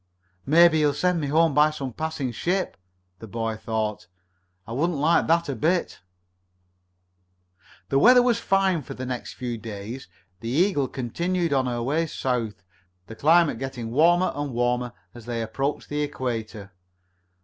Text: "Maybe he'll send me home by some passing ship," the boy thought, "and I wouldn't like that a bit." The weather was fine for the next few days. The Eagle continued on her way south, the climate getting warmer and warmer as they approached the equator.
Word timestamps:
"Maybe 0.47 0.79
he'll 0.79 0.95
send 0.95 1.21
me 1.21 1.27
home 1.27 1.53
by 1.53 1.69
some 1.69 1.93
passing 1.93 2.31
ship," 2.31 2.75
the 3.19 3.27
boy 3.27 3.55
thought, 3.55 4.07
"and 4.65 4.69
I 4.71 4.71
wouldn't 4.71 4.97
like 4.97 5.27
that 5.27 5.47
a 5.47 5.55
bit." 5.55 5.99
The 7.89 7.99
weather 7.99 8.23
was 8.23 8.39
fine 8.39 8.81
for 8.81 8.95
the 8.95 9.05
next 9.05 9.33
few 9.33 9.59
days. 9.59 10.07
The 10.39 10.49
Eagle 10.49 10.87
continued 10.87 11.53
on 11.53 11.67
her 11.67 11.83
way 11.83 12.07
south, 12.07 12.63
the 13.05 13.15
climate 13.15 13.59
getting 13.59 13.91
warmer 13.91 14.31
and 14.33 14.53
warmer 14.55 14.91
as 15.13 15.27
they 15.27 15.39
approached 15.43 15.87
the 15.89 16.01
equator. 16.01 16.71